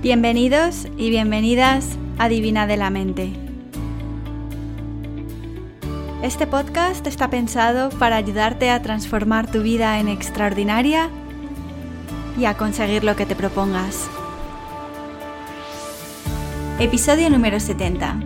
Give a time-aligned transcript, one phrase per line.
[0.00, 3.32] Bienvenidos y bienvenidas a Divina de la Mente.
[6.22, 11.10] Este podcast está pensado para ayudarte a transformar tu vida en extraordinaria
[12.38, 14.08] y a conseguir lo que te propongas.
[16.78, 18.20] Episodio número 70.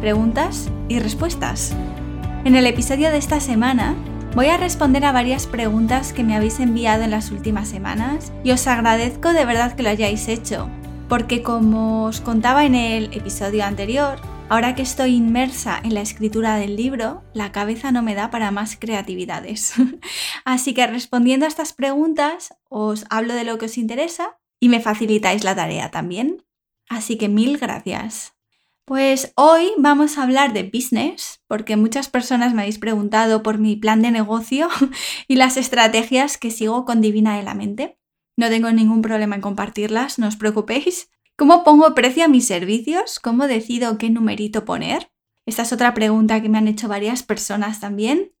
[0.00, 1.74] Preguntas y respuestas.
[2.44, 3.96] En el episodio de esta semana
[4.36, 8.52] voy a responder a varias preguntas que me habéis enviado en las últimas semanas y
[8.52, 10.70] os agradezco de verdad que lo hayáis hecho,
[11.08, 16.56] porque como os contaba en el episodio anterior, ahora que estoy inmersa en la escritura
[16.56, 19.74] del libro, la cabeza no me da para más creatividades.
[20.44, 24.80] Así que respondiendo a estas preguntas, os hablo de lo que os interesa y me
[24.80, 26.44] facilitáis la tarea también.
[26.88, 28.34] Así que mil gracias.
[28.84, 33.74] Pues hoy vamos a hablar de business, porque muchas personas me habéis preguntado por mi
[33.74, 34.68] plan de negocio
[35.28, 37.95] y las estrategias que sigo con Divina de la Mente.
[38.36, 41.10] No tengo ningún problema en compartirlas, no os preocupéis.
[41.36, 43.18] ¿Cómo pongo precio a mis servicios?
[43.18, 45.10] ¿Cómo decido qué numerito poner?
[45.46, 48.32] Esta es otra pregunta que me han hecho varias personas también.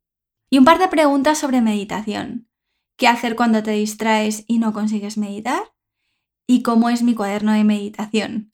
[0.50, 2.48] Y un par de preguntas sobre meditación.
[2.96, 5.74] ¿Qué hacer cuando te distraes y no consigues meditar?
[6.46, 8.52] ¿Y cómo es mi cuaderno de meditación?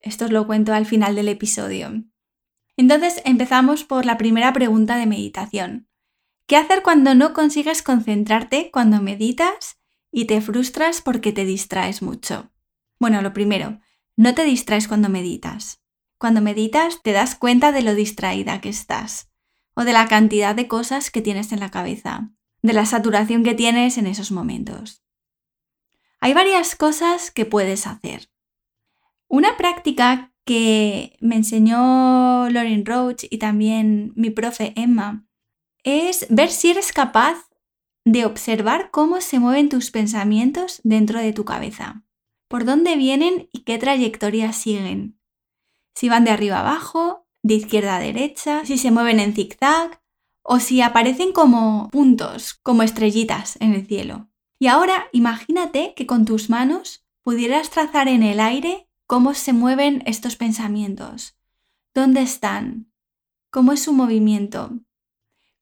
[0.00, 2.04] Esto os lo cuento al final del episodio.
[2.76, 5.88] Entonces empezamos por la primera pregunta de meditación.
[6.46, 9.81] ¿Qué hacer cuando no consigues concentrarte cuando meditas
[10.12, 12.52] y te frustras porque te distraes mucho?
[13.00, 13.80] Bueno, lo primero,
[14.16, 15.82] no te distraes cuando meditas.
[16.18, 19.32] Cuando meditas te das cuenta de lo distraída que estás
[19.74, 23.54] o de la cantidad de cosas que tienes en la cabeza, de la saturación que
[23.54, 25.02] tienes en esos momentos.
[26.20, 28.30] Hay varias cosas que puedes hacer.
[29.26, 35.26] Una práctica que me enseñó Lauren Roach y también mi profe Emma
[35.84, 37.48] es ver si eres capaz
[38.04, 42.04] de observar cómo se mueven tus pensamientos dentro de tu cabeza,
[42.48, 45.18] por dónde vienen y qué trayectoria siguen.
[45.94, 50.00] Si van de arriba abajo, de izquierda a derecha, si se mueven en zigzag
[50.42, 54.28] o si aparecen como puntos, como estrellitas en el cielo.
[54.58, 60.02] Y ahora imagínate que con tus manos pudieras trazar en el aire cómo se mueven
[60.06, 61.36] estos pensamientos,
[61.94, 62.92] dónde están,
[63.50, 64.80] cómo es su movimiento,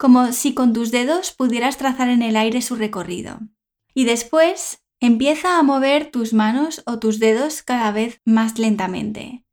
[0.00, 3.38] como si con tus dedos pudieras trazar en el aire su recorrido.
[3.92, 9.44] Y después empieza a mover tus manos o tus dedos cada vez más lentamente.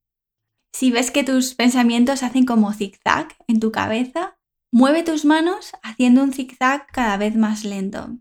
[0.71, 4.39] Si ves que tus pensamientos hacen como zigzag en tu cabeza,
[4.71, 8.17] mueve tus manos haciendo un zigzag cada vez más lento.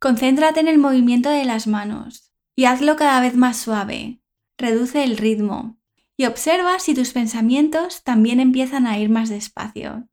[0.00, 4.20] Concéntrate en el movimiento de las manos y hazlo cada vez más suave,
[4.58, 5.78] reduce el ritmo
[6.16, 10.08] y observa si tus pensamientos también empiezan a ir más despacio.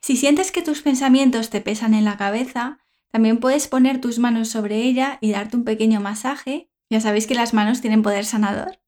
[0.00, 2.78] Si sientes que tus pensamientos te pesan en la cabeza,
[3.10, 6.70] también puedes poner tus manos sobre ella y darte un pequeño masaje.
[6.88, 8.80] Ya sabéis que las manos tienen poder sanador.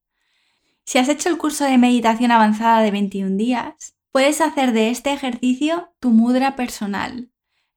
[0.84, 5.12] Si has hecho el curso de meditación avanzada de 21 días, puedes hacer de este
[5.12, 7.30] ejercicio tu mudra personal.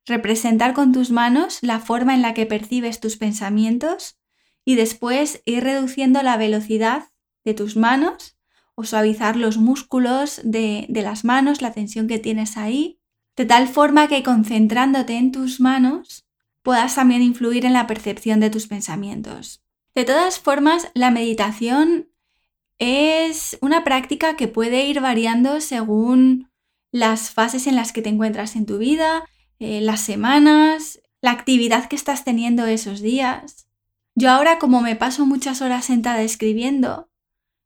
[0.06, 4.20] Representar con tus manos la forma en la que percibes tus pensamientos
[4.64, 7.12] y después ir reduciendo la velocidad
[7.44, 8.38] de tus manos
[8.76, 13.00] o suavizar los músculos de, de, las manos, la tensión que tienes ahí,
[13.36, 16.26] de tal forma que concentrándote en tus manos
[16.64, 19.62] puedas también influir en la percepción de tus pensamientos.
[19.94, 22.10] De todas formas, la meditación
[22.80, 26.50] es una práctica que puede ir variando según
[26.92, 29.26] las fases en las que te encuentras en tu vida,
[29.60, 33.68] eh, las semanas, la actividad que estás teniendo esos días.
[34.16, 37.10] Yo ahora como me paso muchas horas sentada escribiendo,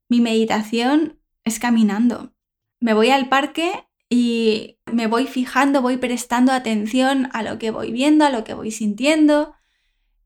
[0.10, 2.34] mi meditación es caminando.
[2.80, 7.92] Me voy al parque y me voy fijando, voy prestando atención a lo que voy
[7.92, 9.56] viendo, a lo que voy sintiendo.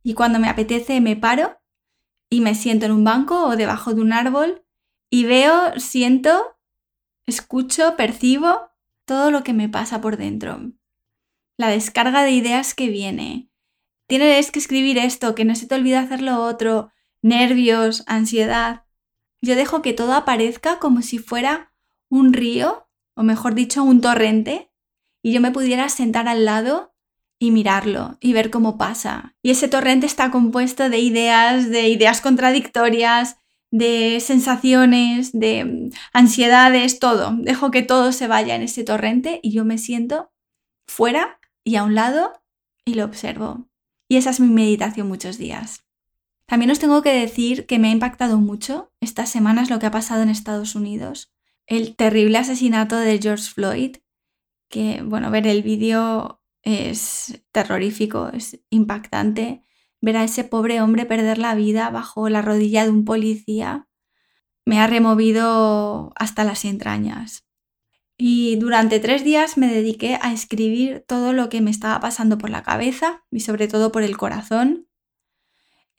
[0.03, 1.59] Y cuando me apetece me paro
[2.29, 4.65] y me siento en un banco o debajo de un árbol
[5.09, 6.57] y veo, siento,
[7.25, 8.71] escucho, percibo
[9.05, 10.71] todo lo que me pasa por dentro.
[11.57, 13.49] La descarga de ideas que viene,
[14.07, 18.85] tienes que escribir esto, que no se te olvide hacer lo otro, nervios, ansiedad.
[19.41, 21.73] Yo dejo que todo aparezca como si fuera
[22.09, 22.82] un río,
[23.15, 24.71] o mejor dicho, un torrente,
[25.21, 26.93] y yo me pudiera sentar al lado
[27.39, 29.35] y mirarlo y ver cómo pasa.
[29.41, 33.37] Y ese torrente está compuesto de ideas, de ideas contradictorias,
[33.71, 37.35] de sensaciones, de ansiedades, todo.
[37.39, 40.31] Dejo que todo se vaya en ese torrente y yo me siento
[40.87, 42.33] fuera y a un lado
[42.85, 43.67] y lo observo.
[44.07, 45.85] Y esa es mi meditación muchos días.
[46.45, 49.91] También os tengo que decir que me ha impactado mucho estas semanas lo que ha
[49.91, 51.32] pasado en Estados Unidos.
[51.73, 53.95] El terrible asesinato de George Floyd,
[54.69, 59.63] que, bueno, ver el vídeo es terrorífico, es impactante.
[59.99, 63.87] Ver a ese pobre hombre perder la vida bajo la rodilla de un policía.
[64.65, 67.47] me ha removido hasta las entrañas.
[68.19, 72.51] Y durante tres días me dediqué a escribir todo lo que me estaba pasando por
[72.51, 74.87] la cabeza y sobre todo por el corazón.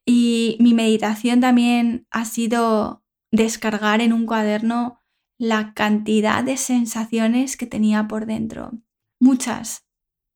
[0.06, 5.03] Y mi meditación también ha sido descargar en un cuaderno
[5.38, 8.72] la cantidad de sensaciones que tenía por dentro.
[9.20, 9.84] Muchas,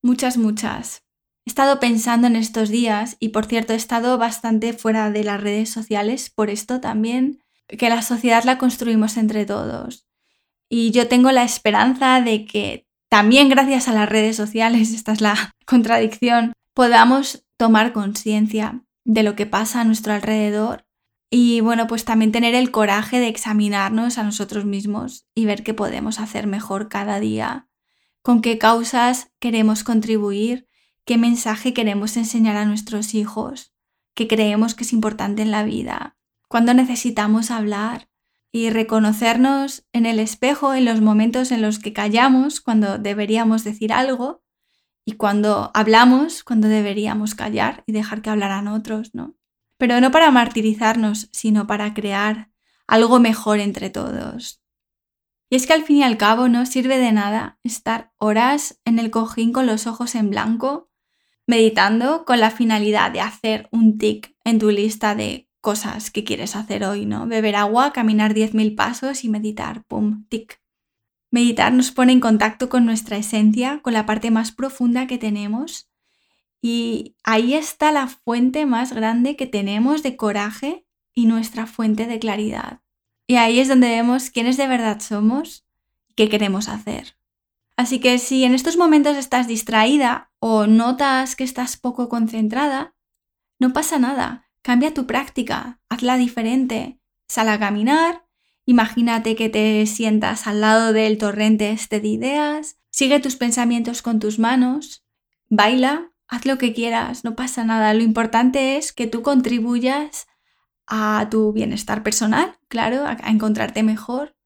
[0.02, 1.04] muchas, muchas.
[1.46, 5.40] He estado pensando en estos días y por cierto he estado bastante fuera de las
[5.40, 10.06] redes sociales por esto también, que la sociedad la construimos entre todos.
[10.68, 15.20] Y yo tengo la esperanza de que también gracias a las redes sociales, esta es
[15.20, 20.84] la contradicción, podamos tomar conciencia de lo que pasa a nuestro alrededor
[21.30, 25.74] y bueno, pues también tener el coraje de examinarnos a nosotros mismos y ver qué
[25.74, 27.68] podemos hacer mejor cada día,
[28.22, 30.68] con qué causas queremos contribuir
[31.08, 33.72] qué mensaje queremos enseñar a nuestros hijos,
[34.14, 38.10] qué creemos que es importante en la vida, cuándo necesitamos hablar
[38.52, 43.90] y reconocernos en el espejo en los momentos en los que callamos cuando deberíamos decir
[43.90, 44.42] algo
[45.06, 49.37] y cuando hablamos cuando deberíamos callar y dejar que hablaran otros, ¿no?
[49.78, 52.50] Pero no para martirizarnos, sino para crear
[52.86, 54.62] algo mejor entre todos.
[55.50, 58.98] Y es que al fin y al cabo no sirve de nada estar horas en
[58.98, 60.88] el cojín con los ojos en blanco
[61.48, 66.54] meditando con la finalidad de hacer un tic en tu lista de cosas que quieres
[66.54, 67.26] hacer hoy, ¿no?
[67.26, 70.60] Beber agua, caminar 10.000 pasos y meditar, pum, tic.
[71.30, 75.87] Meditar nos pone en contacto con nuestra esencia, con la parte más profunda que tenemos
[76.60, 82.18] y ahí está la fuente más grande que tenemos de coraje y nuestra fuente de
[82.18, 82.80] claridad.
[83.26, 85.66] Y ahí es donde vemos quiénes de verdad somos
[86.08, 87.16] y qué queremos hacer.
[87.76, 92.94] Así que si en estos momentos estás distraída o notas que estás poco concentrada,
[93.60, 94.48] no pasa nada.
[94.62, 96.98] Cambia tu práctica, hazla diferente.
[97.28, 98.24] Sal a caminar,
[98.64, 104.18] imagínate que te sientas al lado del torrente este de ideas, sigue tus pensamientos con
[104.18, 105.04] tus manos,
[105.48, 107.94] baila, haz lo que quieras, no pasa nada.
[107.94, 110.28] Lo importante es que tú contribuyas
[110.86, 114.36] a tu bienestar personal, claro, a, encontrarte mejor,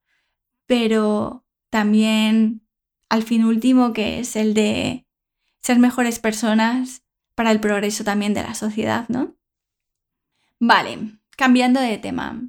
[0.67, 2.67] pero también
[3.08, 5.06] al fin último, que es el de
[5.61, 7.02] ser mejores personas
[7.34, 9.37] para el progreso también de la sociedad, ¿no?
[10.58, 12.40] Vale, cambiando de tema.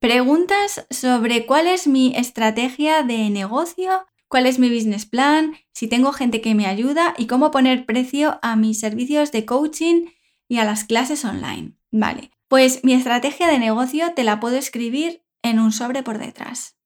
[0.00, 6.12] Preguntas sobre cuál es mi estrategia de negocio, cuál es mi business plan, si tengo
[6.12, 10.06] gente que me ayuda y cómo poner precio a mis servicios de coaching
[10.48, 11.76] y a las clases online.
[11.90, 16.78] Vale, pues mi estrategia de negocio te la puedo escribir en un sobre por detrás.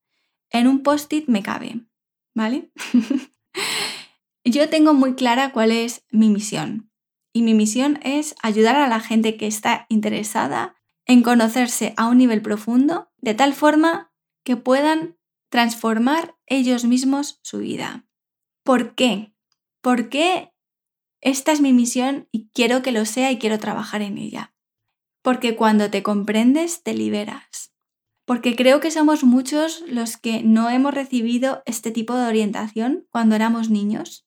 [0.51, 1.87] En un post-it me cabe.
[2.37, 2.71] ¿vale?
[4.45, 6.93] Yo tengo muy clara cuál es mi misión.
[7.33, 10.77] Y mi misión es ayudar a la gente que está interesada
[11.07, 14.13] en conocerse a un nivel profundo, de tal forma
[14.45, 15.17] que puedan
[15.49, 18.07] transformar ellos mismos su vida.
[18.63, 19.35] ¿Por qué?
[19.81, 20.53] Porque
[21.21, 24.55] esta es mi misión y quiero que lo sea y quiero trabajar en ella.
[25.23, 27.77] Porque cuando te comprendes, te liberas
[28.27, 33.37] porque creo que somos muchos los que no hemos recibido este tipo de orientación cuando
[33.37, 34.27] éramos niños.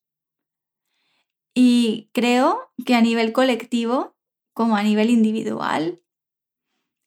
[1.54, 4.16] Y creo que a nivel colectivo,
[4.54, 6.02] como a nivel individual,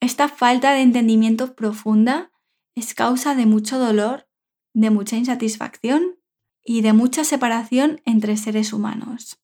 [0.01, 2.31] esta falta de entendimiento profunda
[2.75, 4.29] es causa de mucho dolor,
[4.75, 6.19] de mucha insatisfacción
[6.65, 9.41] y de mucha separación entre seres humanos.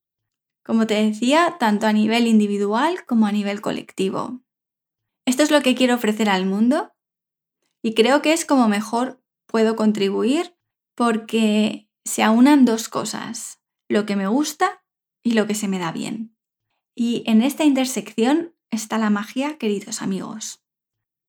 [0.64, 4.42] Como te decía, tanto a nivel individual como a nivel colectivo.
[5.26, 6.92] Esto es lo que quiero ofrecer al mundo
[7.82, 10.56] y creo que es como mejor puedo contribuir
[10.94, 14.84] porque se aunan dos cosas, lo que me gusta
[15.22, 16.36] y lo que se me da bien.
[16.94, 20.64] Y en esta intersección está la magia, queridos amigos.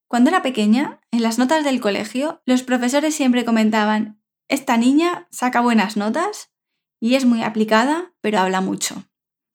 [0.10, 5.62] Cuando era pequeña, en las notas del colegio, los profesores siempre comentaban, esta niña saca
[5.62, 6.52] buenas notas
[7.00, 9.06] y es muy aplicada, pero habla mucho.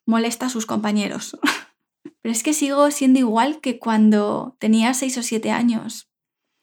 [0.06, 1.36] Molesta a sus compañeros.
[2.22, 6.12] pero es que sigo siendo igual que cuando tenía 6 o 7 años.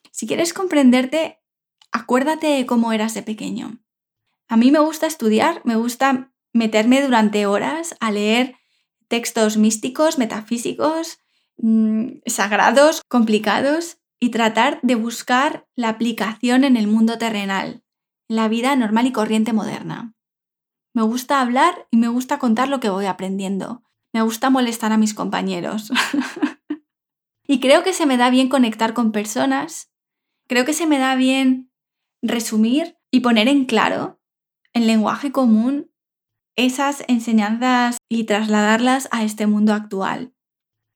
[0.10, 1.42] Si quieres comprenderte,
[1.92, 3.84] acuérdate cómo eras de pequeño.
[4.48, 8.56] A mí me gusta estudiar, me gusta meterme durante horas a leer
[9.10, 11.21] textos místicos, metafísicos,
[11.62, 17.84] mm, sagrados, complicados y tratar de buscar la aplicación en el mundo terrenal,
[18.30, 20.14] en la vida normal y corriente moderna.
[20.94, 23.84] Me gusta hablar y me gusta contar lo que voy aprendiendo.
[24.14, 25.92] Me gusta molestar a mis compañeros.
[27.48, 29.92] y creo que se me da bien conectar con personas
[30.52, 31.72] Creo que se me da bien
[32.22, 34.20] resumir y poner en claro,
[34.74, 35.94] en lenguaje común,
[36.58, 40.34] esas enseñanzas y trasladarlas a este mundo actual.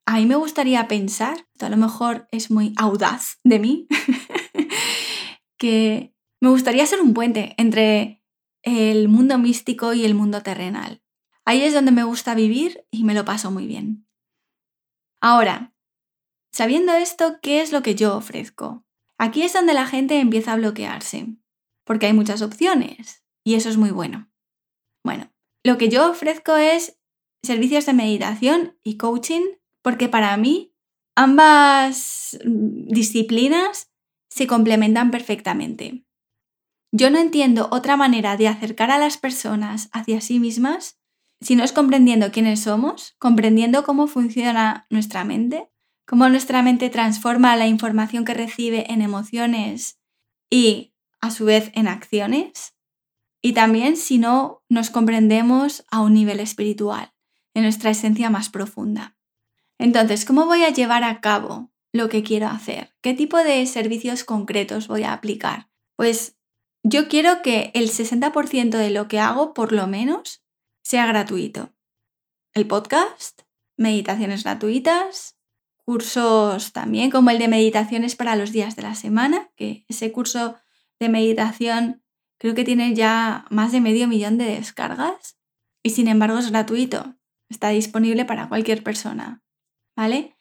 [0.06, 3.88] A mí me gustaría pensar, a lo mejor es muy audaz de mí,
[5.58, 8.24] que me gustaría ser un puente entre
[8.62, 11.02] el mundo místico y el mundo terrenal.
[11.44, 14.08] Ahí es donde me gusta vivir y me lo paso muy bien.
[15.22, 15.74] Ahora,
[16.52, 18.86] sabiendo esto, ¿qué es lo que yo ofrezco?
[19.18, 21.36] Aquí es donde la gente empieza a bloquearse,
[21.84, 24.32] porque hay muchas opciones y eso es muy bueno.
[25.04, 25.32] Bueno,
[25.64, 27.00] lo que yo ofrezco es
[27.44, 29.44] servicios de meditación y coaching,
[29.86, 30.74] porque para mí
[31.16, 33.92] ambas disciplinas
[34.32, 36.08] se complementan perfectamente.
[36.92, 40.98] Yo no entiendo otra manera de acercar a las personas hacia sí mismas
[41.40, 45.70] si no es comprendiendo quiénes somos, comprendiendo cómo funciona nuestra mente,
[46.08, 50.00] cómo nuestra mente transforma la información que recibe en emociones
[50.50, 52.76] y a su vez en acciones,
[53.40, 57.14] y también si no nos comprendemos a un nivel espiritual,
[57.54, 59.15] en nuestra esencia más profunda.
[59.80, 62.96] Entonces, ¿cómo voy a llevar a cabo lo que quiero hacer?
[63.02, 65.70] ¿Qué tipo de servicios concretos voy a aplicar?
[65.96, 66.38] Pues
[66.84, 70.44] yo quiero que el 60% de lo que hago, por lo menos,
[70.84, 71.74] sea gratuito.
[72.54, 73.42] El podcast,
[73.78, 75.38] meditaciones gratuitas,
[75.86, 80.56] cursos también como el de meditaciones para los días de la semana, que ese curso
[81.00, 82.04] de meditación
[82.40, 85.38] creo que tiene ya más de medio millón de descargas
[85.84, 87.16] y sin embargo es gratuito.
[87.50, 89.45] Está disponible para cualquier persona.
[89.96, 90.36] ¿Vale?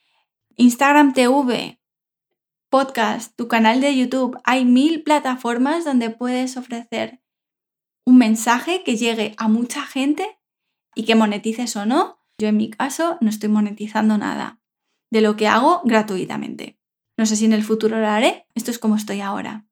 [0.57, 1.81] Instagram TV,
[2.69, 7.23] podcast, tu canal de YouTube, hay mil plataformas donde puedes ofrecer
[8.05, 10.39] un mensaje que llegue a mucha gente
[10.95, 12.19] y que monetices o no.
[12.39, 14.61] Yo en mi caso no estoy monetizando nada
[15.11, 16.81] de lo que hago gratuitamente.
[17.17, 19.69] No sé si en el futuro lo haré, esto es como estoy ahora.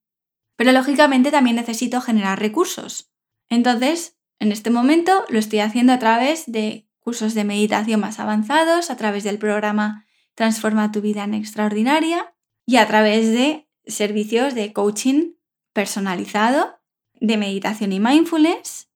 [0.57, 3.13] Pero lógicamente también necesito generar recursos.
[3.49, 8.91] Entonces, en este momento lo estoy haciendo a través de cursos de meditación más avanzados,
[8.91, 14.73] a través del programa Transforma tu vida en extraordinaria y a través de servicios de
[14.73, 15.35] coaching
[15.73, 16.79] personalizado
[17.21, 18.89] de meditación y mindfulness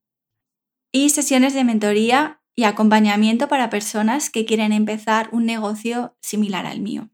[0.92, 6.80] y sesiones de mentoría y acompañamiento para personas que quieren empezar un negocio similar al
[6.80, 7.10] mío.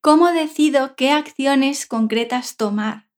[0.00, 3.08] ¿Cómo decido qué acciones concretas tomar?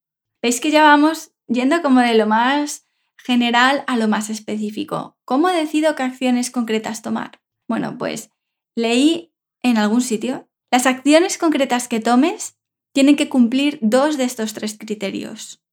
[0.40, 2.83] Veis que ya vamos yendo como de lo más
[3.16, 5.18] general a lo más específico.
[5.24, 7.40] ¿Cómo decido qué acciones concretas tomar?
[7.68, 8.30] Bueno, pues
[8.76, 12.58] leí en algún sitio, las acciones concretas que tomes
[12.92, 15.64] tienen que cumplir dos de estos tres criterios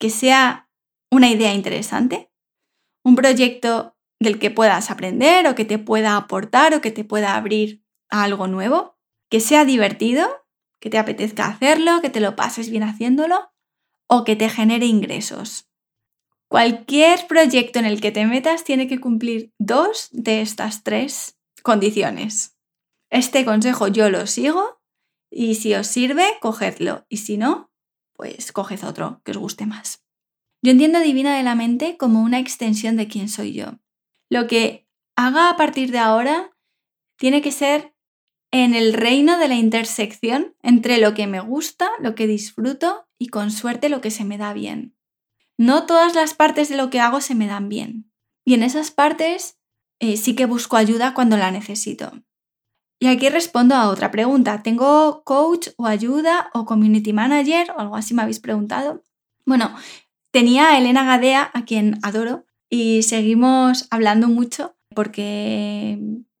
[0.00, 0.68] que sea
[1.12, 2.32] una idea interesante,
[3.04, 7.36] un proyecto del que puedas aprender o que te pueda aportar o que te pueda
[7.36, 8.98] abrir a algo nuevo,
[9.30, 10.26] que sea divertido,
[10.80, 13.52] que te apetezca hacerlo, que te lo pases bien haciéndolo
[14.08, 15.69] o que te genere ingresos.
[16.50, 22.58] Cualquier proyecto en el que te metas tiene que cumplir dos de estas tres condiciones.
[23.08, 24.82] Este consejo yo lo sigo
[25.30, 27.70] y si os sirve, cogedlo y si no,
[28.14, 30.04] pues coged otro que os guste más.
[30.60, 33.78] Yo entiendo Divina de la Mente como una extensión de quién soy yo.
[34.28, 36.50] Lo que haga a partir de ahora
[37.16, 37.94] tiene que ser
[38.50, 43.28] en el reino de la intersección entre lo que me gusta, lo que disfruto y
[43.28, 44.96] con suerte lo que se me da bien.
[45.60, 48.10] No todas las partes de lo que hago se me dan bien.
[48.46, 49.58] Y en esas partes
[49.98, 52.12] eh, sí que busco ayuda cuando la necesito.
[52.98, 54.62] Y aquí respondo a otra pregunta.
[54.62, 59.04] ¿Tengo coach o ayuda o community manager o algo así me habéis preguntado?
[59.44, 59.76] Bueno,
[60.30, 65.98] tenía a Elena Gadea, a quien adoro, y seguimos hablando mucho porque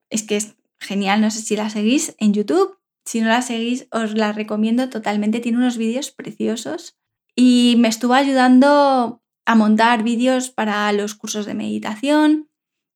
[0.08, 1.20] es que es genial.
[1.20, 2.78] No sé si la seguís en YouTube.
[3.04, 5.40] Si no la seguís, os la recomiendo totalmente.
[5.40, 6.96] Tiene unos vídeos preciosos
[7.34, 12.48] y me estuvo ayudando a montar vídeos para los cursos de meditación,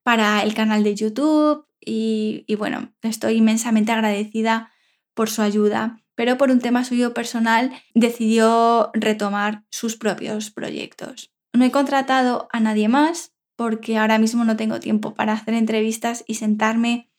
[0.02, 4.70] para el canal de YouTube y, bueno, estoy inmensamente agradecida
[5.14, 11.32] por su ayuda, pero por un tema suyo personal decidió retomar sus propios proyectos.
[11.52, 16.24] No he contratado a nadie más porque ahora mismo no tengo tiempo para hacer entrevistas
[16.26, 17.10] y sentarme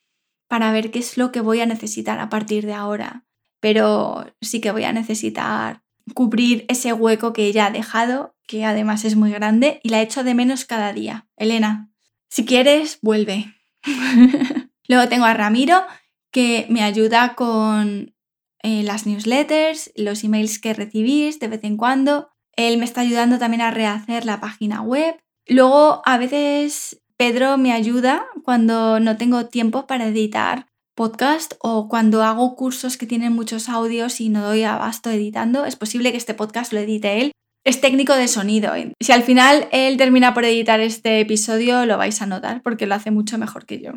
[0.47, 3.25] para ver qué es lo que voy a necesitar a partir de ahora,
[3.59, 9.05] pero sí que voy a necesitar cubrir ese hueco que ella ha dejado, que además
[9.05, 11.27] es muy grande y la echo de menos cada día.
[11.35, 11.89] Elena,
[12.29, 13.53] si quieres, vuelve.
[14.87, 15.83] Luego tengo a Ramiro,
[16.31, 18.13] que me ayuda con
[18.61, 22.29] eh, las newsletters, los emails que recibís de vez en cuando.
[22.55, 25.15] Él me está ayudando también a rehacer la página web.
[25.47, 32.23] Luego, a veces Pedro me ayuda cuando no tengo tiempo para editar podcast o cuando
[32.23, 35.65] hago cursos que tienen muchos audios y no doy abasto editando.
[35.65, 37.31] Es posible que este podcast lo edite él.
[37.63, 38.73] Es técnico de sonido.
[38.99, 42.95] Si al final él termina por editar este episodio, lo vais a notar porque lo
[42.95, 43.91] hace mucho mejor que yo.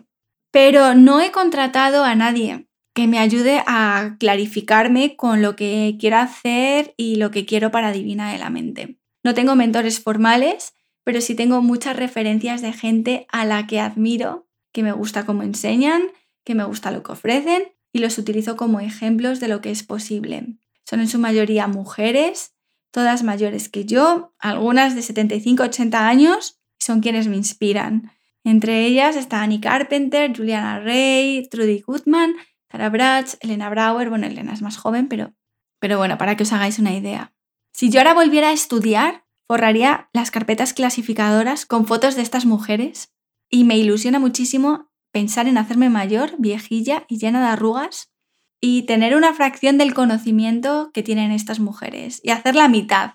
[0.51, 2.69] Pero no he contratado a nadie.
[2.95, 7.93] que me ayude a clarificarme con lo que quiero hacer y lo que quiero para
[7.93, 8.99] Divina de la Mente.
[9.25, 10.75] No tengo mentores formales,
[11.05, 15.45] pero sí tengo muchas referencias de gente a la que admiro, que me gusta cómo
[15.45, 16.09] enseñan,
[16.49, 19.83] que me gusta lo que ofrecen y los utilizo como ejemplos de lo que es
[19.83, 20.47] posible.
[20.87, 22.55] Son en su mayoría mujeres,
[22.91, 28.13] todas mayores que yo, algunas de 75-80 años, son quienes me inspiran.
[28.45, 32.35] Entre ellas está Annie Carpenter, Juliana Rey, Trudy Goodman,
[32.69, 35.35] Tara Bratz, Elena Brauer, bueno, Elena es más joven, pero,
[35.81, 37.35] pero bueno, para que os hagáis una idea.
[37.75, 43.13] Si yo ahora volviera a estudiar, forraría las carpetas clasificadoras con fotos de estas mujeres
[43.51, 48.13] y me ilusiona muchísimo pensar en hacerme mayor, viejilla y llena de arrugas
[48.61, 53.15] y tener una fracción del conocimiento que tienen estas mujeres y hacer la mitad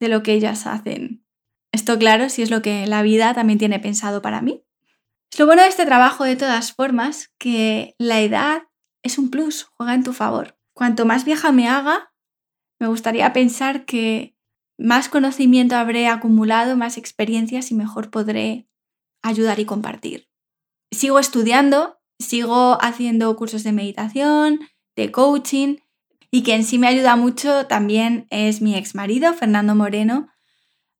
[0.00, 1.24] de lo que ellas hacen.
[1.72, 4.64] Esto claro, si es lo que la vida también tiene pensado para mí.
[5.30, 8.64] Es lo bueno de este trabajo de todas formas, que la edad
[9.02, 10.58] es un plus, juega en tu favor.
[10.74, 12.12] Cuanto más vieja me haga,
[12.78, 14.36] me gustaría pensar que
[14.76, 18.68] más conocimiento habré acumulado, más experiencias y mejor podré
[19.22, 20.31] ayudar y compartir.
[20.92, 24.60] Sigo estudiando, sigo haciendo cursos de meditación,
[24.94, 25.76] de coaching
[26.30, 30.28] y quien sí me ayuda mucho también es mi ex marido, Fernando Moreno,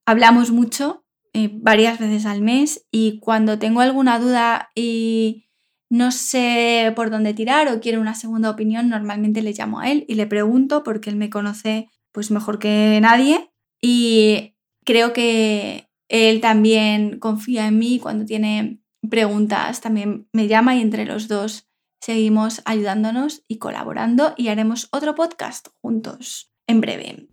[0.05, 5.45] hablamos mucho, eh, varias veces al mes, y cuando tengo alguna duda y
[5.89, 10.05] no sé por dónde tirar o quiero una segunda opinión, normalmente le llamo a él
[10.07, 13.51] y le pregunto porque él me conoce pues mejor que nadie.
[13.79, 20.81] Y creo que él también confía en mí cuando tiene preguntas, también me llama y
[20.81, 21.67] entre los dos
[22.01, 27.29] seguimos ayudándonos y colaborando y haremos otro podcast juntos en breve.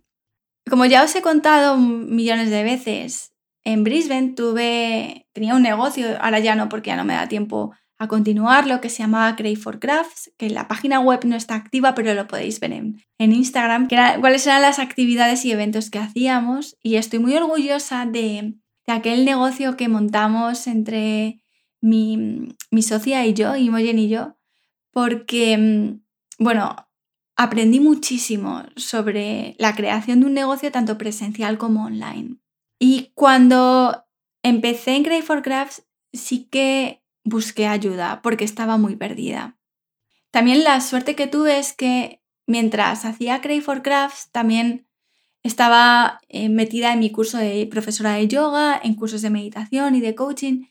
[0.69, 6.39] Como ya os he contado millones de veces, en Brisbane tuve, tenía un negocio, ahora
[6.39, 9.55] ya no porque ya no me da tiempo a continuar, lo que se llamaba Crave
[9.55, 13.87] for Crafts, que la página web no está activa, pero lo podéis ver en, Instagram,
[13.87, 16.77] que cuáles eran las actividades y eventos que hacíamos.
[16.81, 18.55] Y estoy muy orgullosa de,
[18.87, 21.43] aquel negocio que montamos entre
[21.81, 24.37] mi, mi socia y yo, Imogen y yo,
[24.91, 26.03] porque, mm,
[26.39, 26.75] bueno,
[27.35, 32.37] aprendí muchísimo sobre la creación de un negocio tanto presencial como online.
[32.79, 34.05] Y cuando
[34.43, 39.57] empecé en Crave for Crafts sí que busqué ayuda porque estaba muy perdida.
[40.31, 44.87] También la suerte que tuve es que mientras hacía Crave for Crafts también
[45.43, 50.01] estaba eh, metida en mi curso de profesora de yoga, en cursos de meditación y
[50.01, 50.65] de coaching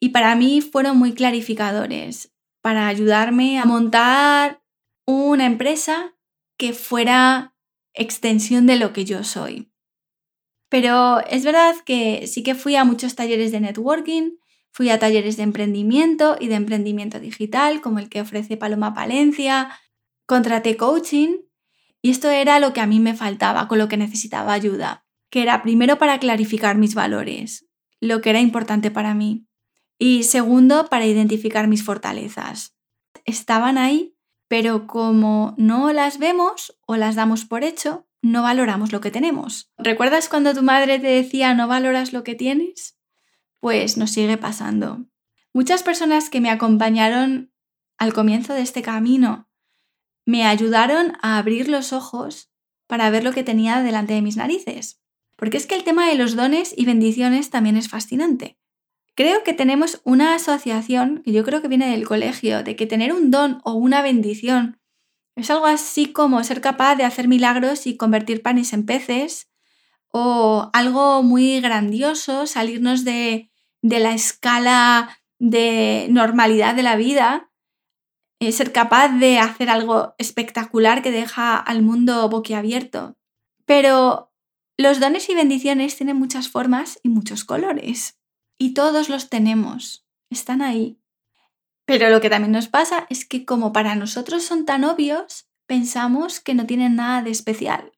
[0.00, 4.62] y para mí fueron muy clarificadores para ayudarme a montar
[5.06, 6.14] una empresa
[6.56, 7.54] que fuera
[7.92, 9.70] extensión de lo que yo soy.
[10.68, 14.36] Pero es verdad que sí que fui a muchos talleres de networking,
[14.72, 19.70] fui a talleres de emprendimiento y de emprendimiento digital, como el que ofrece Paloma Palencia,
[20.26, 21.36] contraté coaching
[22.02, 25.42] y esto era lo que a mí me faltaba, con lo que necesitaba ayuda, que
[25.42, 27.66] era primero para clarificar mis valores,
[28.00, 29.46] lo que era importante para mí,
[29.98, 32.74] y segundo para identificar mis fortalezas.
[33.24, 34.14] Estaban ahí
[34.48, 39.72] pero como no las vemos o las damos por hecho, no valoramos lo que tenemos.
[39.78, 42.98] ¿Recuerdas cuando tu madre te decía no valoras lo que tienes?
[43.60, 45.06] Pues nos sigue pasando.
[45.52, 47.52] Muchas personas que me acompañaron
[47.98, 49.48] al comienzo de este camino
[50.26, 52.50] me ayudaron a abrir los ojos
[52.86, 55.00] para ver lo que tenía delante de mis narices.
[55.36, 58.56] Porque es que el tema de los dones y bendiciones también es fascinante.
[59.16, 63.12] Creo que tenemos una asociación, que yo creo que viene del colegio, de que tener
[63.12, 64.80] un don o una bendición
[65.36, 69.50] es algo así como ser capaz de hacer milagros y convertir panes en peces,
[70.10, 73.50] o algo muy grandioso, salirnos de,
[73.82, 77.50] la escala de normalidad de la vida,
[78.38, 83.16] eh, ser capaz de hacer algo espectacular que deja al mundo boquiabierto.
[83.64, 84.32] Pero
[84.76, 88.16] los dones y bendiciones tienen muchas formas y muchos colores.
[88.64, 90.98] Y todos los tenemos, están ahí.
[91.84, 96.40] Pero lo que también nos pasa es que como para nosotros son tan obvios, pensamos
[96.40, 97.92] que no tienen nada de especial.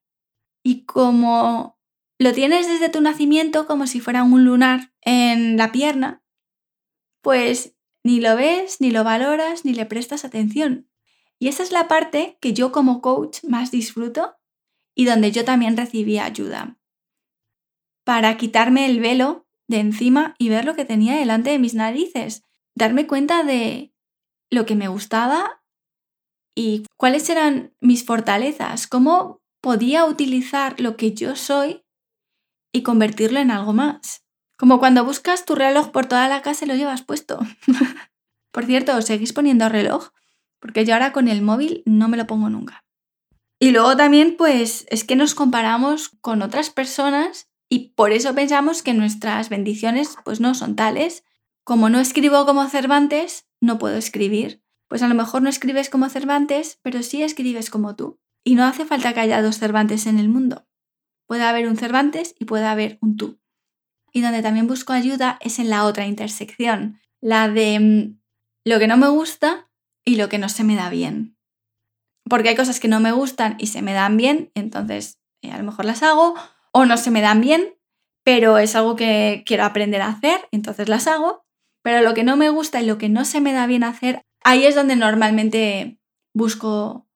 [0.64, 1.78] Y como
[2.18, 6.24] lo tienes desde tu nacimiento como si fuera un lunar en la pierna,
[7.20, 10.90] pues ni lo ves, ni lo valoras, ni le prestas atención.
[11.38, 14.34] Y esa es la parte que yo como coach más disfruto
[14.96, 16.76] y donde yo también recibí ayuda.
[18.02, 22.42] Para quitarme el velo de encima y ver lo que tenía delante de mis narices.
[22.74, 23.92] Darme cuenta de
[24.50, 25.62] lo que me gustaba
[26.54, 31.84] y cuáles eran mis fortalezas, cómo podía utilizar lo que yo soy
[32.72, 34.24] y convertirlo en algo más.
[34.56, 37.38] Como cuando buscas tu reloj por toda la casa y lo llevas puesto.
[38.52, 40.10] por cierto, ¿os seguís poniendo reloj?
[40.66, 42.84] porque yo ahora con el móvil no me lo pongo nunca.
[43.58, 48.82] Y luego también, pues, es que nos comparamos con otras personas y por eso pensamos
[48.82, 51.24] que nuestras bendiciones, pues, no son tales.
[51.64, 54.62] Como no escribo como Cervantes, no puedo escribir.
[54.88, 58.20] Pues a lo mejor no escribes como Cervantes, pero sí escribes como tú.
[58.44, 60.68] Y no hace falta que haya dos Cervantes en el mundo.
[61.26, 63.40] Puede haber un Cervantes y puede haber un tú.
[64.12, 68.20] Y donde también busco ayuda es en la otra intersección, la de mm,
[68.64, 69.68] lo que no me gusta
[70.04, 71.36] y lo que no se me da bien.
[72.30, 75.58] Porque hay cosas que no me gustan y se me dan bien, entonces eh, a
[75.58, 76.36] lo mejor las hago,
[76.76, 77.74] o no se me dan bien,
[78.22, 81.46] pero es algo que quiero aprender a hacer, entonces las hago.
[81.82, 84.20] Pero lo que no me gusta y lo que no se me da bien hacer,
[84.44, 85.98] ahí es donde normalmente
[86.34, 87.08] busco,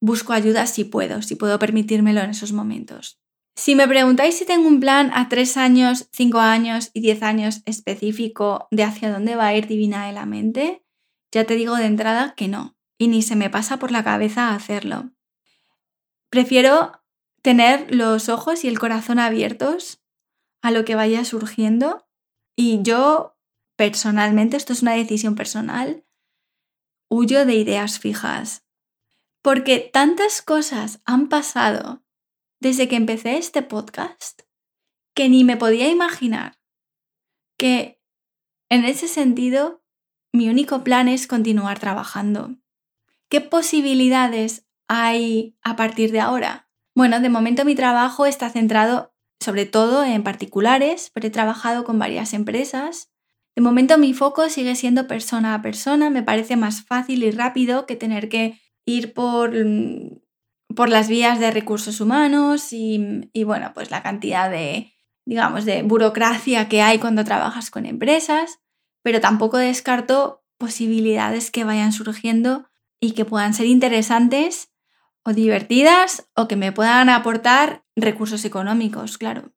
[0.00, 3.20] busco ayuda si puedo, si puedo permitírmelo en esos momentos.
[3.54, 7.62] Si me preguntáis si tengo un plan a tres años, cinco años y diez años
[7.66, 10.84] específico de hacia dónde va a ir Divina de la Mente,
[11.30, 14.56] ya te digo de entrada que no, y ni se me pasa por la cabeza
[14.56, 15.12] hacerlo.
[16.30, 17.03] Prefiero
[17.44, 20.02] tener los ojos y el corazón abiertos
[20.62, 22.08] a lo que vaya surgiendo
[22.56, 23.36] y yo
[23.76, 26.06] personalmente, esto es una decisión personal,
[27.10, 28.64] huyo de ideas fijas.
[29.42, 32.02] Porque tantas cosas han pasado
[32.60, 34.40] desde que empecé este podcast
[35.12, 36.58] que ni me podía imaginar
[37.58, 38.00] que
[38.70, 39.84] en ese sentido
[40.32, 42.56] mi único plan es continuar trabajando.
[43.28, 46.63] ¿Qué posibilidades hay a partir de ahora?
[46.94, 51.98] Bueno, de momento mi trabajo está centrado sobre todo en particulares, pero he trabajado con
[51.98, 53.10] varias empresas.
[53.56, 57.86] De momento mi foco sigue siendo persona a persona, me parece más fácil y rápido
[57.86, 60.24] que tener que ir por mm,
[60.74, 64.92] por las vías de recursos humanos y, bueno, pues la cantidad de,
[65.24, 68.60] digamos, de burocracia que hay cuando trabajas con empresas,
[69.02, 72.68] pero tampoco descarto posibilidades que vayan surgiendo
[73.00, 74.73] y que puedan ser interesantes
[75.24, 79.52] o divertidas o que me puedan aportar recursos económicos, claro.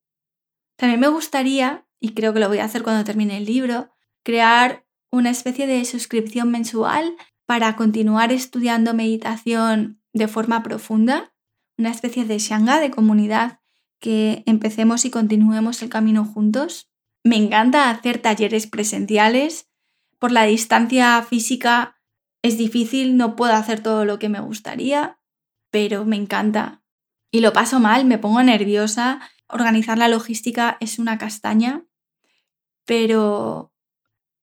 [0.77, 3.91] También me gustaría, y creo que lo voy a hacer cuando termine el libro,
[4.23, 11.33] crear una especie de suscripción mensual para continuar estudiando meditación de forma profunda,
[11.77, 13.59] una especie de shanga, de comunidad,
[13.99, 16.89] que empecemos y continuemos el camino juntos.
[17.23, 19.69] Me encanta hacer talleres presenciales.
[20.19, 21.97] Por la distancia física
[22.41, 25.16] es difícil, no puedo hacer todo lo que me gustaría,
[25.69, 26.81] pero me encanta.
[27.31, 29.19] Y lo paso mal, me pongo nerviosa.
[29.47, 31.85] Organizar la logística es una castaña,
[32.85, 33.73] pero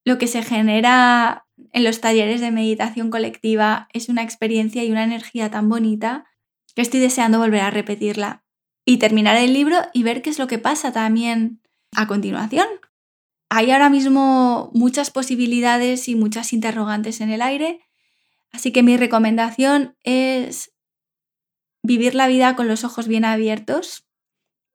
[0.05, 5.05] lo que se genera en los talleres de meditación colectiva es una experiencia y una
[5.05, 6.27] energía tan bonita
[6.75, 8.45] que estoy deseando volver a repetirla
[8.85, 11.63] y terminar el libro y ver qué es lo que pasa también
[11.97, 12.67] a continuación.
[13.49, 17.81] Hay ahora mismo muchas posibilidades y muchas interrogantes en el aire,
[18.53, 20.74] así que mi recomendación es
[21.85, 24.09] vivir la vida con los ojos bien abiertos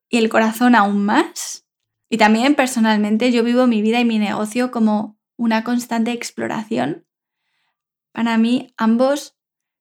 [0.09, 1.65] y el corazón aún más.
[2.07, 7.05] Y también personalmente yo vivo mi vida y mi negocio como una constante exploración.
[8.13, 9.37] Para mí ambos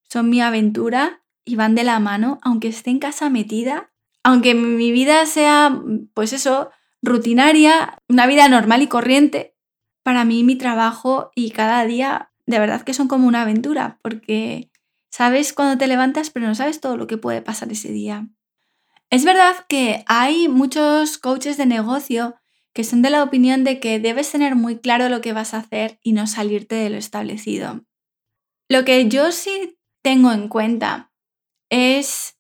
[0.08, 4.90] son mi aventura y van de la mano, aunque esté en casa metida, aunque mi
[4.90, 5.82] vida sea,
[6.14, 6.70] pues eso,
[7.02, 9.54] rutinaria, una vida normal y corriente,
[10.02, 14.70] para mí mi trabajo y cada día de verdad que son como una aventura, porque
[15.10, 18.28] sabes cuando te levantas, pero no sabes todo lo que puede pasar ese día.
[19.10, 22.36] Es verdad que hay muchos coaches de negocio
[22.74, 25.58] que son de la opinión de que debes tener muy claro lo que vas a
[25.58, 27.84] hacer y no salirte de lo establecido.
[28.68, 31.10] Lo que yo sí tengo en cuenta
[31.70, 32.38] es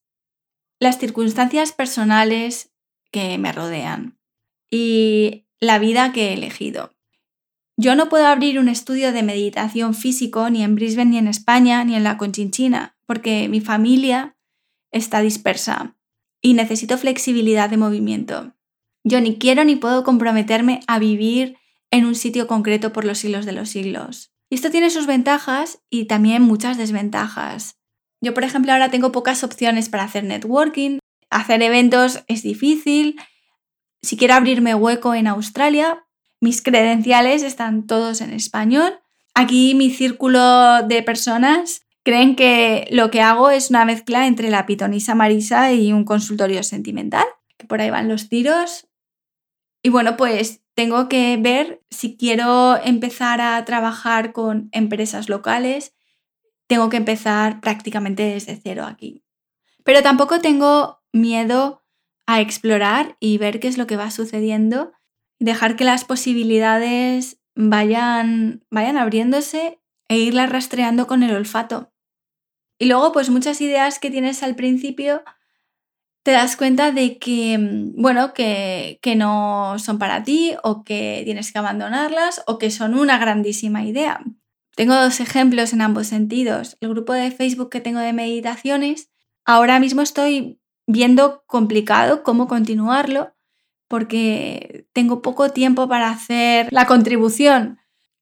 [0.78, 2.70] las circunstancias personales
[3.10, 4.18] que me rodean
[4.70, 6.92] y la vida que he elegido.
[7.80, 11.84] Yo no puedo abrir un estudio de meditación físico ni en Brisbane, ni en España,
[11.84, 14.36] ni en la Conchinchina, porque mi familia
[14.90, 15.96] está dispersa
[16.42, 18.52] y necesito flexibilidad de movimiento.
[19.04, 21.56] Yo ni quiero ni puedo comprometerme a vivir
[21.92, 24.32] en un sitio concreto por los siglos de los siglos.
[24.50, 27.78] Y esto tiene sus ventajas y también muchas desventajas.
[28.20, 30.98] Yo, por ejemplo, ahora tengo pocas opciones para hacer networking.
[31.30, 33.20] Hacer eventos es difícil.
[34.02, 36.07] Si quiero abrirme hueco en Australia,
[36.40, 39.00] mis credenciales están todos en español.
[39.34, 44.66] Aquí mi círculo de personas creen que lo que hago es una mezcla entre la
[44.66, 47.26] pitonisa Marisa y un consultorio sentimental.
[47.56, 48.88] Que por ahí van los tiros.
[49.82, 55.92] Y bueno, pues tengo que ver si quiero empezar a trabajar con empresas locales,
[56.68, 59.24] tengo que empezar prácticamente desde cero aquí.
[59.82, 61.82] Pero tampoco tengo miedo
[62.26, 64.92] a explorar y ver qué es lo que va sucediendo,
[65.38, 71.92] dejar que las posibilidades vayan, vayan abriéndose e irlas rastreando con el olfato.
[72.78, 75.22] Y luego, pues muchas ideas que tienes al principio
[76.22, 81.22] te das cuenta de que, mm, bueno, que, que, no son para ti o que
[81.24, 84.22] tienes que abandonarlas o que son una grandísima idea.
[84.76, 86.76] Tengo dos ejemplos en ambos sentidos.
[86.80, 89.10] El grupo de Facebook que tengo de meditaciones,
[89.44, 93.34] ahora mismo estoy viendo complicado cómo continuarlo
[93.88, 97.78] porque tengo poco tiempo para hacer la contribución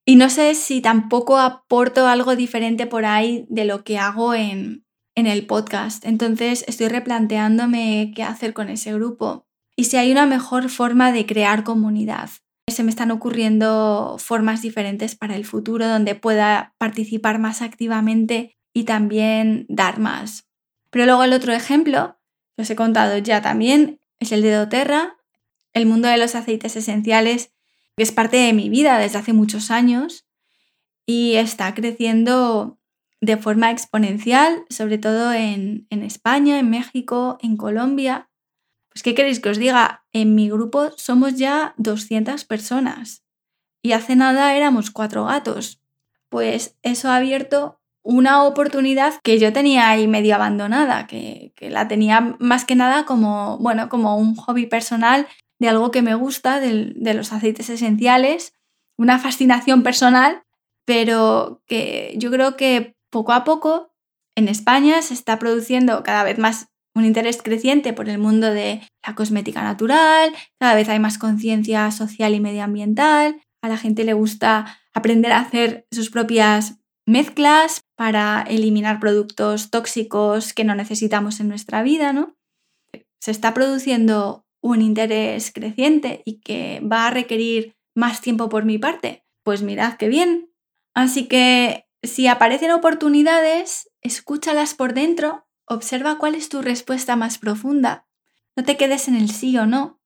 [0.08, 4.84] y no sé si tampoco aporto algo diferente por ahí de lo que hago en,
[5.16, 6.04] el podcast.
[6.04, 11.26] Entonces estoy replanteándome qué hacer con ese grupo y si hay una mejor forma de
[11.26, 12.30] crear comunidad.
[12.68, 18.84] Se me están ocurriendo formas diferentes para el futuro donde pueda participar más activamente y
[18.84, 20.46] también dar más.
[20.90, 22.18] Pero luego el otro ejemplo,
[22.56, 25.16] que os he contado ya también, es el de doTERRA,
[25.76, 27.52] el mundo de los aceites esenciales
[27.98, 30.26] es parte de mi vida desde hace muchos años
[31.04, 32.78] y está creciendo
[33.20, 38.30] de forma exponencial, sobre todo en, España, en México, en Colombia.
[38.88, 40.06] Pues, ¿qué queréis que os diga?
[40.14, 43.22] En mi grupo somos ya 200 personas
[43.82, 45.82] y hace nada éramos cuatro gatos.
[46.30, 51.86] Pues eso ha abierto una oportunidad que yo tenía ahí medio abandonada, que, que, la
[51.86, 55.26] tenía más que nada como, bueno, como un hobby personal
[55.58, 58.52] de algo que me gusta, de, los aceites esenciales,
[58.98, 60.42] una fascinación personal,
[60.84, 63.90] pero que yo creo que poco a poco
[64.36, 68.80] en España se está produciendo cada vez más un interés creciente por el mundo de
[69.06, 74.14] la cosmética natural, cada vez hay más conciencia social y medioambiental, a la gente le
[74.14, 81.48] gusta aprender a hacer sus propias mezclas para eliminar productos tóxicos que no necesitamos en
[81.48, 82.34] nuestra vida, ¿no?
[83.20, 88.78] Se está produciendo un interés creciente y que va a requerir más tiempo por mi
[88.78, 90.52] parte, pues mirad qué bien.
[90.94, 98.06] Así que si aparecen oportunidades, escúchalas por dentro, observa cuál es tu respuesta más profunda.
[98.54, 100.00] No te quedes en el sí o no.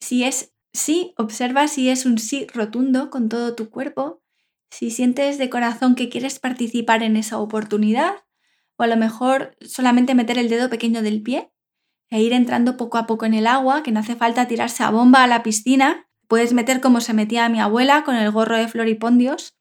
[0.00, 4.22] Si es sí, observa si es un sí rotundo con todo tu cuerpo,
[4.70, 8.14] si sientes de corazón que quieres participar en esa oportunidad,
[8.76, 11.51] o a lo mejor solamente meter el dedo pequeño del pie
[12.12, 14.90] e ir entrando poco a poco en el agua, que no hace falta tirarse a
[14.90, 16.06] bomba a la piscina.
[16.28, 19.56] Puedes meter como se metía mi abuela con el gorro de floripondios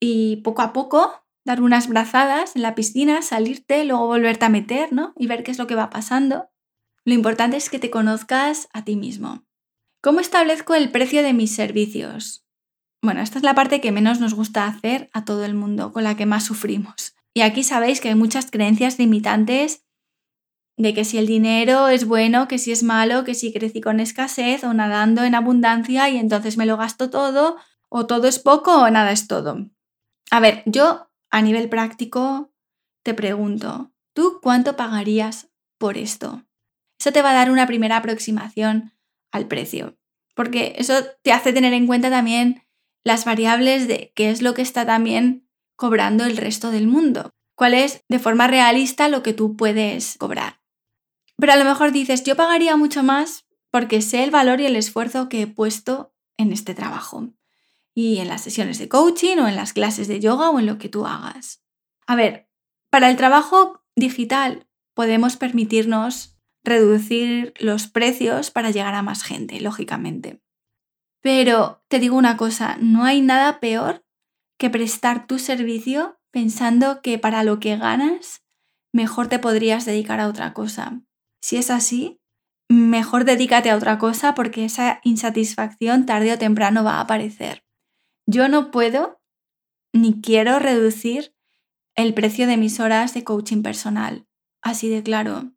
[0.00, 4.92] y poco a poco dar unas brazadas en la piscina, salirte, luego volverte a meter,
[4.92, 5.12] ¿no?
[5.16, 6.50] Y ver qué es lo que va pasando.
[7.04, 9.44] Lo importante es que te conozcas a ti mismo.
[10.00, 12.46] ¿Cómo establezco el precio de mis servicios?
[13.02, 16.04] Bueno, esta es la parte que menos nos gusta hacer a todo el mundo, con
[16.04, 17.16] la que más sufrimos.
[17.34, 19.85] Y aquí sabéis que hay muchas creencias limitantes
[20.76, 24.00] de que si el dinero es bueno, que si es malo, que si crecí con
[24.00, 27.56] escasez o nadando en abundancia y entonces me lo gasto todo,
[27.88, 29.66] o todo es poco o nada es todo.
[30.30, 32.52] A ver, yo a nivel práctico
[33.02, 36.44] te pregunto, ¿tú cuánto pagarías por esto?
[36.98, 38.92] Eso te va a dar una primera aproximación
[39.32, 39.96] al precio,
[40.34, 42.62] porque eso te hace tener en cuenta también
[43.04, 47.74] las variables de qué es lo que está también cobrando el resto del mundo, cuál
[47.74, 50.55] es de forma realista lo que tú puedes cobrar.
[51.38, 54.76] Pero a lo mejor dices, yo pagaría mucho más porque sé el valor y el
[54.76, 57.32] esfuerzo que he puesto en este trabajo
[57.94, 60.78] y en las sesiones de coaching o en las clases de yoga o en lo
[60.78, 61.62] que tú hagas.
[62.06, 62.48] A ver,
[62.90, 70.42] para el trabajo digital podemos permitirnos reducir los precios para llegar a más gente, lógicamente.
[71.22, 74.04] Pero te digo una cosa, no hay nada peor
[74.58, 78.42] que prestar tu servicio pensando que para lo que ganas,
[78.92, 81.02] mejor te podrías dedicar a otra cosa.
[81.46, 82.20] Si es así,
[82.68, 87.64] mejor dedícate a otra cosa porque esa insatisfacción tarde o temprano va a aparecer.
[88.26, 89.20] Yo no puedo
[89.92, 91.36] ni quiero reducir
[91.94, 94.26] el precio de mis horas de coaching personal,
[94.60, 95.52] así de claro.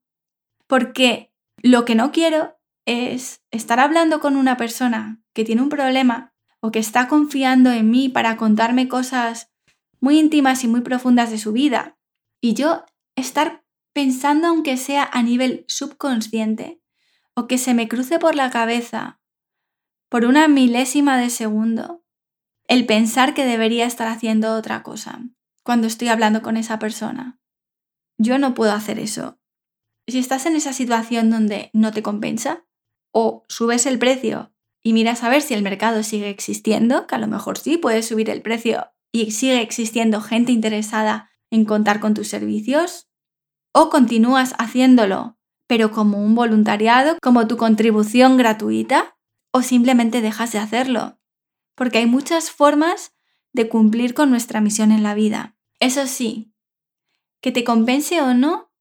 [0.68, 6.36] Porque lo que no quiero es estar hablando con una persona que tiene un problema
[6.60, 9.50] o que está confiando en mí para contarme cosas
[10.00, 11.98] muy íntimas y muy profundas de su vida
[12.40, 13.64] y yo estar
[14.00, 16.82] pensando aunque sea a nivel subconsciente
[17.34, 19.20] o que se me cruce por la cabeza
[20.08, 22.06] por una milésima de segundo
[22.70, 25.20] el pensar que debería estar haciendo otra cosa
[25.64, 27.42] cuando estoy hablando con esa persona.
[28.18, 29.38] Yo no puedo hacer eso.
[30.08, 32.66] Si estás en esa situación donde no te compensa
[33.12, 37.20] o subes el precio y miras a ver si el mercado sigue existiendo, que a
[37.20, 42.14] lo mejor sí puedes subir el precio y sigue existiendo gente interesada en contar con
[42.14, 43.09] tus servicios,
[43.72, 49.18] o continúas haciéndolo, pero como un voluntariado, como tu contribución gratuita,
[49.52, 51.20] o simplemente dejas de hacerlo.
[51.76, 53.14] Porque hay muchas formas
[53.54, 55.58] de cumplir con nuestra misión en la vida.
[55.80, 56.54] Eso sí,
[57.42, 58.72] que te compense o no,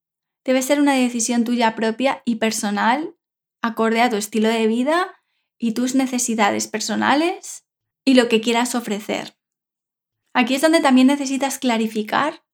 [0.44, 3.16] debe ser una decisión tuya propia y personal,
[3.62, 5.22] acorde a tu estilo de vida
[5.59, 7.66] y tus necesidades personales
[8.05, 9.38] y lo que quieras ofrecer.
[10.33, 12.44] Aquí es donde también necesitas clarificar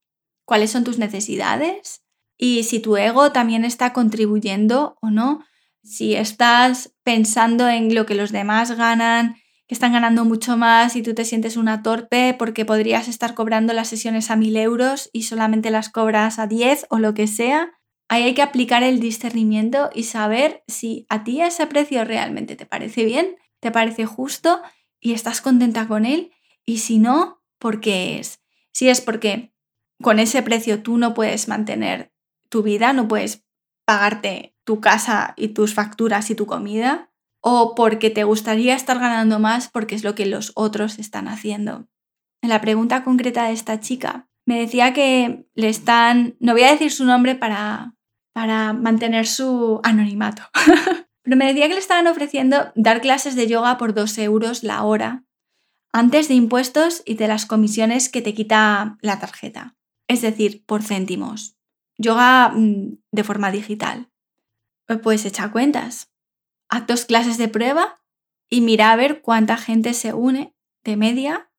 [0.45, 2.04] cuáles son tus necesidades
[2.37, 5.45] y si tu ego también está contribuyendo o no.
[5.83, 11.03] Si estás pensando en lo que los demás ganan, que están ganando mucho más y
[11.03, 15.23] tú te sientes una torpe porque podrías estar cobrando las sesiones a mil euros y
[15.23, 17.73] solamente las cobras a 10 o lo que sea,
[18.09, 22.67] ahí hay que aplicar el discernimiento y saber si a ti ese precio realmente te
[22.67, 24.61] parece bien, te parece justo
[25.01, 26.33] y estás contenta con él
[26.67, 28.41] y si no, ¿por qué es?
[28.73, 29.55] Si es porque
[30.03, 32.14] con ese precio tú no puedes mantener
[32.55, 33.45] tu vida, no puedes
[33.85, 37.11] pagarte tu casa y tus facturas y tu comida,
[37.43, 41.89] o porque te gustaría estar ganando más porque es lo que los otros están haciendo.
[42.43, 46.71] En la pregunta concreta de esta chica, me decía que le están, no voy a
[46.71, 47.97] decir su nombre para,
[48.33, 50.45] para mantener su anonimato,
[51.25, 54.85] pero me decía que le estaban ofreciendo dar clases de yoga por dos euros la
[54.85, 55.25] hora,
[55.93, 60.85] antes de impuestos y de las comisiones que te quita la tarjeta, es decir, por
[60.85, 61.57] céntimos.
[61.99, 64.11] Yoga mm, de forma digital.
[65.03, 66.15] Pues echa cuentas
[66.75, 68.01] haz dos clases de prueba
[68.51, 70.55] y mira a ver cuánta gente se une
[70.85, 71.51] de media.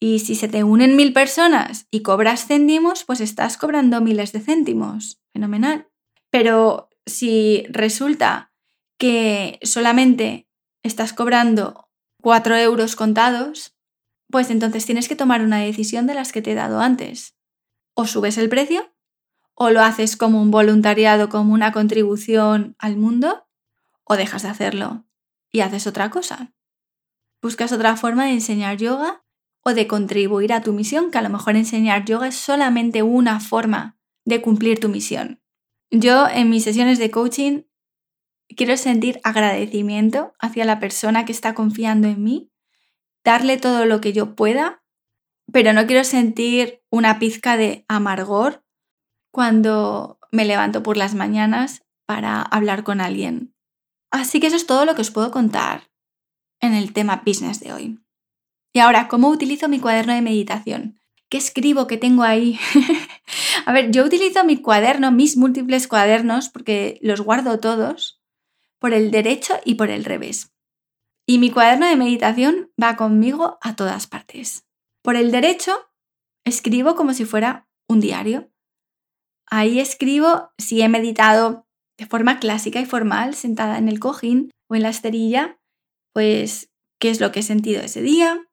[0.00, 4.40] Y si se te unen mil personas y cobras céntimos, pues estás cobrando miles de
[4.40, 5.20] céntimos.
[5.32, 5.88] Fenomenal.
[6.30, 8.52] Pero si resulta
[8.98, 10.48] que solamente
[10.82, 11.88] estás cobrando
[12.20, 13.76] cuatro euros contados,
[14.30, 17.36] pues entonces tienes que tomar una decisión de las que te he dado antes.
[17.94, 18.91] O subes el precio,
[19.54, 23.46] o lo haces como un voluntariado, como una contribución al mundo,
[24.04, 25.04] o dejas de hacerlo
[25.50, 26.52] y haces otra cosa.
[27.40, 29.24] Buscas otra forma de enseñar yoga
[29.64, 33.40] o de contribuir a tu misión, que a lo mejor enseñar yoga es solamente una
[33.40, 35.42] forma de cumplir tu misión.
[35.90, 37.62] Yo en mis sesiones de coaching
[38.56, 42.50] quiero sentir agradecimiento hacia la persona que está confiando en mí,
[43.24, 44.82] darle todo lo que yo pueda,
[45.52, 48.61] pero no quiero sentir una pizca de amargor
[49.32, 53.54] cuando me levanto por las mañanas para hablar con alguien.
[54.12, 55.90] Así que eso es todo lo que os puedo contar
[56.60, 57.98] en el tema business de hoy.
[58.72, 61.00] Y ahora, ¿cómo utilizo mi cuaderno de meditación?
[61.28, 62.60] ¿Qué escribo que tengo ahí?
[63.66, 68.22] a ver, yo utilizo mi cuaderno, mis múltiples cuadernos, porque los guardo todos,
[68.78, 70.52] por el derecho y por el revés.
[71.26, 74.66] Y mi cuaderno de meditación va conmigo a todas partes.
[75.02, 75.72] Por el derecho,
[76.44, 78.51] escribo como si fuera un diario.
[79.54, 81.66] Ahí escribo si he meditado
[81.98, 85.58] de forma clásica y formal, sentada en el cojín o en la esterilla,
[86.14, 88.48] pues qué es lo que he sentido ese día.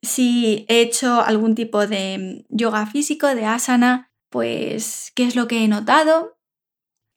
[0.00, 5.62] Si he hecho algún tipo de yoga físico, de asana, pues qué es lo que
[5.62, 6.38] he notado.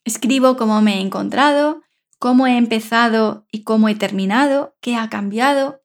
[0.03, 1.83] Escribo cómo me he encontrado,
[2.19, 5.81] cómo he empezado y cómo he terminado, qué ha cambiado.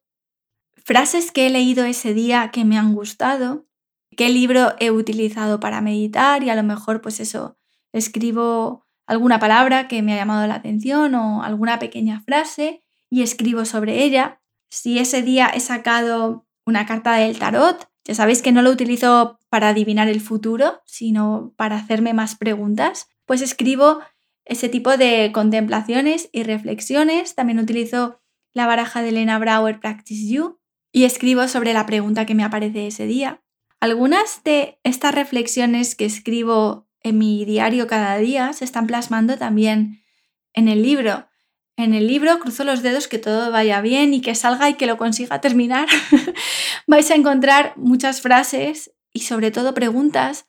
[0.75, 3.66] Frases que he leído ese día que me han gustado,
[4.17, 7.57] qué libro he utilizado para meditar y a lo mejor pues eso,
[7.93, 13.63] escribo alguna palabra que me ha llamado la atención o alguna pequeña frase y escribo
[13.63, 14.41] sobre ella.
[14.69, 19.39] Si ese día he sacado una carta del tarot, ya sabéis que no lo utilizo
[19.49, 23.99] para adivinar el futuro, sino para hacerme más preguntas, pues escribo
[24.45, 27.35] ese tipo de contemplaciones y reflexiones.
[27.35, 28.19] También utilizo
[28.53, 30.59] la baraja de Elena Brauer Practice You
[30.91, 33.41] y escribo sobre la pregunta que me aparece ese día.
[33.79, 40.01] Algunas de estas reflexiones que escribo en mi diario cada día se están plasmando también
[40.53, 41.27] en el libro.
[41.75, 44.87] En el libro cruzo los dedos que todo vaya bien y que salga y que
[44.87, 45.87] lo consiga terminar.
[46.87, 50.47] Vais a encontrar muchas frases y sobre todo preguntas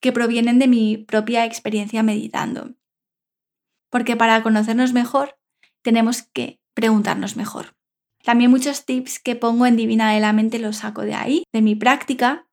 [0.00, 2.74] que provienen de mi propia experiencia meditando.
[3.90, 5.38] Porque para conocernos mejor
[5.82, 7.76] tenemos que preguntarnos mejor.
[8.24, 11.62] También muchos tips que pongo en Divina de la Mente los saco de ahí, de
[11.62, 12.46] mi práctica.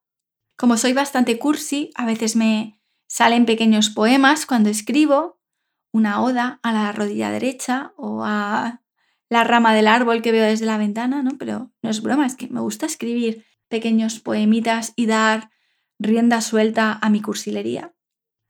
[0.57, 2.77] Como soy bastante cursi, a veces me,
[3.07, 5.39] Salen pequeños poemas cuando escribo,
[5.93, 8.81] una oda a la rodilla derecha o a
[9.29, 11.37] la rama del árbol que veo desde la ventana, ¿no?
[11.37, 15.49] Pero no es broma, es que me gusta escribir pequeños poemitas y dar
[15.99, 17.93] rienda suelta a mi cursilería.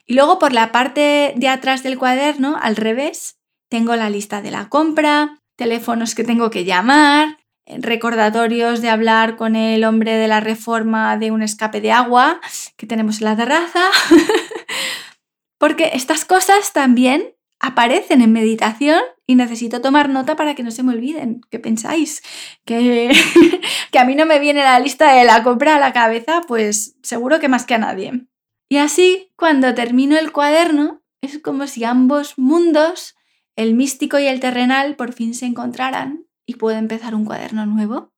[0.06, 3.40] Y luego por la parte de atrás del cuaderno, al revés,
[3.70, 7.38] tengo la lista de la compra, teléfonos que tengo que llamar,
[7.68, 12.40] recordatorios de hablar con el hombre de la reforma de un escape de agua
[12.78, 13.90] que tenemos en la terraza,
[15.58, 20.84] porque estas cosas también aparecen en meditación y necesito tomar nota para que no se
[20.84, 21.42] me olviden.
[21.50, 22.22] ¿Qué pensáis?
[22.66, 23.12] ¿Que,
[23.92, 26.96] que a mí no me viene la lista de la compra a la cabeza, pues
[27.02, 28.28] seguro que más que a nadie.
[28.70, 33.16] Y así, cuando termino el cuaderno, es como si ambos mundos,
[33.56, 38.12] el místico y el terrenal, por fin se encontraran y puedo empezar un cuaderno nuevo.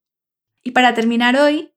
[0.64, 1.74] Y para terminar hoy,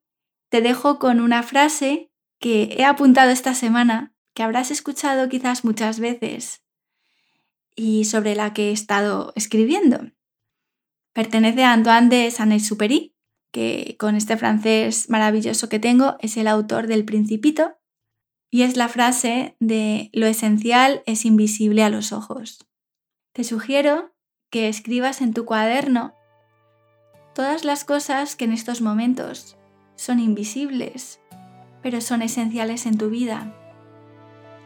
[0.49, 5.99] te dejo con una frase que he apuntado esta semana, que habrás escuchado quizás muchas
[5.99, 6.63] veces
[7.75, 10.11] y sobre la que he estado escribiendo.
[11.11, 13.15] Pertenece a Antoine de Saint-Exupéry,
[13.51, 17.77] que con este francés maravilloso que tengo es el autor del Principito,
[18.51, 22.67] y es la frase de lo esencial es invisible a los ojos.
[23.31, 24.13] Te sugiero
[24.51, 26.13] que escribas en tu cuaderno
[27.33, 29.57] todas las cosas que en estos momentos
[29.95, 31.19] son invisibles,
[31.81, 33.53] pero son esenciales en tu vida.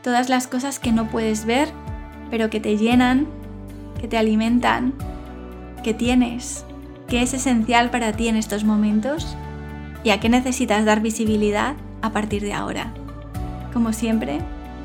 [0.04, 1.70] Todas las cosas que no puedes ver,
[2.30, 3.28] pero que te llenan,
[4.00, 4.94] que te alimentan,
[5.84, 6.66] que tienes,
[7.08, 9.38] que es esencial para ti en estos momentos
[10.04, 12.94] y a qué necesitas dar visibilidad a partir de ahora.
[13.74, 14.40] Como siempre,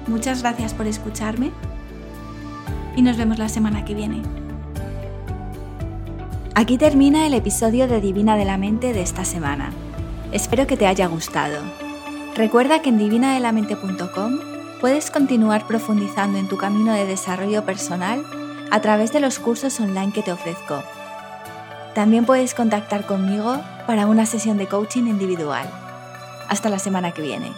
[0.07, 1.51] muchas gracias por escucharme
[2.97, 4.42] y nos vemos la semana que viene.
[6.55, 9.73] Aquí termina el episodio de Divina de la Mente de esta semana.
[10.33, 11.63] Espero que te haya gustado.
[12.37, 14.39] Recuerda que en divinadelamente.com
[14.79, 18.23] puedes continuar profundizando en tu camino de desarrollo personal
[18.71, 20.83] a través de los cursos online que te ofrezco.
[21.95, 25.67] También puedes contactar conmigo para una sesión de coaching individual.
[26.49, 27.51] Hasta la semana que viene.